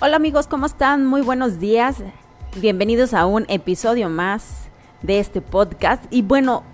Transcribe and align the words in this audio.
Hola 0.00 0.16
amigos, 0.16 0.48
¿cómo 0.48 0.66
están? 0.66 1.06
Muy 1.06 1.22
buenos 1.22 1.60
días. 1.60 2.02
Bienvenidos 2.56 3.14
a 3.14 3.26
un 3.26 3.46
episodio 3.48 4.08
más 4.10 4.68
de 5.02 5.20
este 5.20 5.40
podcast. 5.40 6.04
Y 6.10 6.22
bueno, 6.22 6.64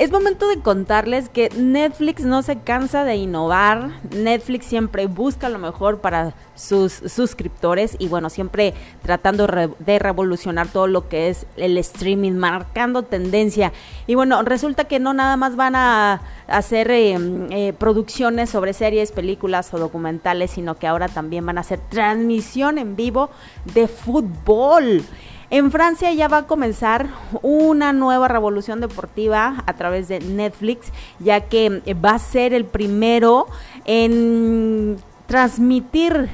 es 0.00 0.10
momento 0.10 0.48
de 0.48 0.60
contarles 0.60 1.28
que 1.28 1.50
Netflix 1.50 2.24
no 2.24 2.40
se 2.40 2.58
cansa 2.58 3.04
de 3.04 3.16
innovar. 3.16 3.90
Netflix 4.16 4.64
siempre 4.64 5.06
busca 5.06 5.50
lo 5.50 5.58
mejor 5.58 6.00
para 6.00 6.32
sus 6.54 6.94
suscriptores 6.94 7.96
y 7.98 8.08
bueno, 8.08 8.30
siempre 8.30 8.72
tratando 9.02 9.46
de 9.46 9.98
revolucionar 9.98 10.68
todo 10.68 10.86
lo 10.86 11.10
que 11.10 11.28
es 11.28 11.44
el 11.58 11.76
streaming, 11.76 12.32
marcando 12.32 13.02
tendencia. 13.02 13.74
Y 14.06 14.14
bueno, 14.14 14.42
resulta 14.42 14.84
que 14.84 15.00
no 15.00 15.12
nada 15.12 15.36
más 15.36 15.54
van 15.54 15.76
a 15.76 16.22
hacer 16.46 16.90
eh, 16.90 17.18
eh, 17.50 17.74
producciones 17.74 18.48
sobre 18.48 18.72
series, 18.72 19.12
películas 19.12 19.74
o 19.74 19.78
documentales, 19.78 20.52
sino 20.52 20.76
que 20.76 20.86
ahora 20.86 21.08
también 21.08 21.44
van 21.44 21.58
a 21.58 21.60
hacer 21.60 21.78
transmisión 21.90 22.78
en 22.78 22.96
vivo 22.96 23.28
de 23.74 23.86
fútbol. 23.86 25.04
En 25.50 25.72
Francia 25.72 26.12
ya 26.12 26.28
va 26.28 26.38
a 26.38 26.46
comenzar 26.46 27.08
una 27.42 27.92
nueva 27.92 28.28
revolución 28.28 28.80
deportiva 28.80 29.64
a 29.66 29.74
través 29.74 30.06
de 30.06 30.20
Netflix, 30.20 30.92
ya 31.18 31.40
que 31.40 31.82
va 31.94 32.10
a 32.10 32.18
ser 32.20 32.54
el 32.54 32.64
primero 32.64 33.48
en 33.84 34.96
transmitir 35.26 36.30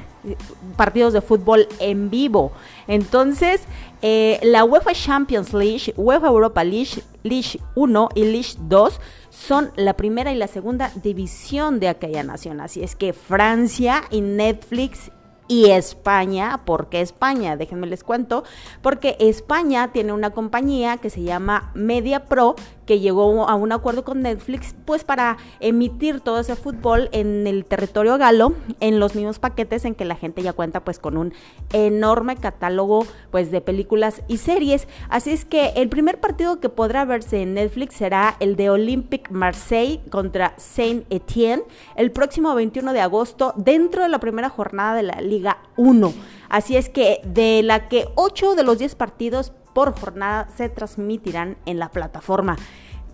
partidos 0.75 1.13
de 1.13 1.21
fútbol 1.21 1.67
en 1.79 2.11
vivo. 2.11 2.51
Entonces, 2.87 3.61
eh, 4.01 4.39
la 4.43 4.63
UEFA 4.63 4.93
Champions 4.93 5.53
League, 5.53 5.93
UEFA 5.97 6.27
Europa 6.27 6.63
League, 6.63 7.03
League 7.23 7.59
1 7.75 8.09
y 8.13 8.23
League 8.23 8.53
2 8.59 8.99
son 9.29 9.71
la 9.75 9.95
primera 9.95 10.31
y 10.31 10.35
la 10.35 10.47
segunda 10.47 10.91
división 10.95 11.79
de 11.79 11.87
aquella 11.87 12.23
nación. 12.23 12.59
Así 12.59 12.83
es 12.83 12.95
que 12.95 13.13
Francia 13.13 14.03
y 14.11 14.21
Netflix 14.21 15.11
y 15.47 15.69
España. 15.71 16.61
¿Por 16.65 16.89
qué 16.89 17.01
España? 17.01 17.57
Déjenme 17.57 17.87
les 17.87 18.03
cuento. 18.03 18.43
Porque 18.81 19.15
España 19.19 19.91
tiene 19.91 20.13
una 20.13 20.31
compañía 20.31 20.97
que 20.97 21.09
se 21.09 21.23
llama 21.23 21.71
Media 21.73 22.25
Pro 22.25 22.55
que 22.87 22.99
llegó 22.99 23.47
a 23.47 23.55
un 23.55 23.71
acuerdo 23.73 24.03
con 24.03 24.21
Netflix 24.21 24.73
pues 24.85 25.03
para 25.03 25.37
emitir 25.59 26.21
todo 26.21 26.39
ese 26.39 26.55
fútbol 26.55 27.09
en 27.11 27.45
el 27.45 27.65
territorio 27.65 28.17
galo 28.17 28.53
en 28.79 28.99
los 28.99 29.13
mismos 29.13 29.39
paquetes 29.39 29.83
en 29.83 29.93
que 29.93 30.05
la 30.05 30.15
gente 30.15 30.41
ya 30.41 30.53
cuenta 30.53 30.79
pues 30.79 30.97
con 30.97 31.17
un 31.17 31.33
enorme 31.73 32.37
catálogo 32.37 33.05
pues 33.29 33.51
de 33.51 33.59
películas 33.59 34.21
y 34.29 34.37
series 34.37 34.87
así 35.09 35.31
es 35.31 35.43
que 35.43 35.73
el 35.75 35.89
primer 35.89 36.21
partido 36.21 36.61
que 36.61 36.69
podrá 36.69 37.03
verse 37.03 37.41
en 37.41 37.55
Netflix 37.55 37.95
será 37.95 38.37
el 38.39 38.55
de 38.55 38.69
Olympique 38.69 39.31
Marseille 39.31 39.99
contra 40.09 40.53
Saint 40.57 41.05
Etienne 41.11 41.63
el 41.97 42.11
próximo 42.11 42.55
21 42.55 42.93
de 42.93 43.01
agosto 43.01 43.53
dentro 43.57 44.01
de 44.01 44.09
la 44.09 44.19
primera 44.19 44.49
jornada 44.49 44.95
de 44.95 45.03
la 45.03 45.19
Liga 45.19 45.36
1 45.77 46.13
así 46.49 46.77
es 46.77 46.89
que 46.89 47.21
de 47.23 47.61
la 47.63 47.87
que 47.87 48.07
8 48.15 48.55
de 48.55 48.63
los 48.63 48.79
10 48.79 48.95
partidos 48.95 49.51
por 49.73 49.99
jornada 49.99 50.47
se 50.57 50.69
transmitirán 50.69 51.57
en 51.67 51.77
la 51.77 51.91
plataforma. 51.91 52.57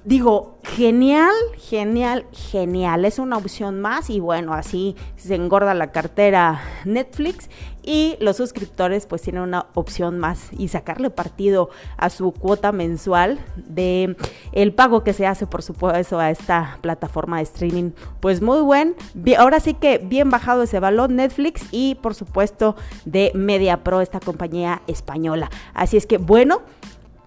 Digo, 0.05 0.57
genial, 0.63 1.31
genial, 1.57 2.25
genial. 2.33 3.05
Es 3.05 3.19
una 3.19 3.37
opción 3.37 3.79
más 3.79 4.09
y 4.09 4.19
bueno, 4.19 4.53
así 4.53 4.97
se 5.15 5.35
engorda 5.35 5.73
la 5.73 5.93
cartera 5.93 6.61
Netflix 6.83 7.49
y 7.83 8.17
los 8.19 8.35
suscriptores 8.35 9.05
pues 9.05 9.21
tienen 9.21 9.43
una 9.43 9.67
opción 9.75 10.19
más 10.19 10.49
y 10.57 10.67
sacarle 10.67 11.09
partido 11.09 11.69
a 11.95 12.09
su 12.09 12.33
cuota 12.33 12.73
mensual 12.73 13.39
de 13.55 14.17
el 14.51 14.73
pago 14.73 15.05
que 15.05 15.13
se 15.13 15.25
hace 15.25 15.47
por 15.47 15.63
supuesto 15.63 16.19
a 16.19 16.31
esta 16.31 16.79
plataforma 16.81 17.37
de 17.37 17.43
streaming. 17.43 17.91
Pues 18.19 18.41
muy 18.41 18.59
buen. 18.59 18.95
Ahora 19.37 19.61
sí 19.61 19.73
que 19.73 19.99
bien 19.99 20.29
bajado 20.29 20.63
ese 20.63 20.81
balón 20.81 21.15
Netflix 21.15 21.65
y 21.71 21.95
por 21.95 22.13
supuesto 22.13 22.75
de 23.05 23.31
Media 23.35 23.85
Pro, 23.85 24.01
esta 24.01 24.19
compañía 24.19 24.81
española. 24.87 25.49
Así 25.73 25.95
es 25.95 26.05
que 26.05 26.17
bueno, 26.17 26.61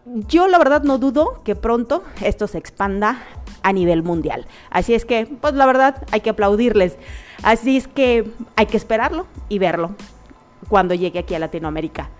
yo 0.06 0.48
la 0.48 0.58
verdad 0.58 0.82
no 0.82 0.98
dudo 0.98 1.40
que 1.44 1.56
pronto 1.56 2.02
esto 2.22 2.46
se 2.46 2.58
expanda 2.58 3.18
a 3.62 3.72
nivel 3.72 4.02
mundial. 4.02 4.46
Así 4.70 4.94
es 4.94 5.04
que, 5.04 5.26
pues 5.26 5.54
la 5.54 5.66
verdad, 5.66 6.04
hay 6.12 6.20
que 6.20 6.30
aplaudirles. 6.30 6.96
Así 7.42 7.76
es 7.76 7.88
que 7.88 8.30
hay 8.54 8.66
que 8.66 8.76
esperarlo 8.76 9.26
y 9.48 9.58
verlo 9.58 9.96
cuando 10.68 10.94
llegue 10.94 11.18
aquí 11.18 11.34
a 11.34 11.38
Latinoamérica. 11.38 12.10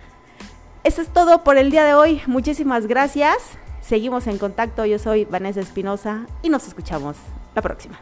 Eso 0.83 1.03
es 1.03 1.09
todo 1.09 1.45
por 1.45 1.57
el 1.57 1.71
día 1.71 1.85
de 1.85 1.95
hoy. 1.95 2.21
Muchísimas 2.27 2.87
gracias. 2.87 3.37
Seguimos 3.81 4.27
en 4.27 4.39
contacto. 4.39 4.85
Yo 4.85 4.99
soy 4.99 5.25
Vanessa 5.25 5.61
Espinosa 5.61 6.27
y 6.43 6.49
nos 6.49 6.67
escuchamos 6.67 7.17
la 7.55 7.63
próxima. 7.63 7.99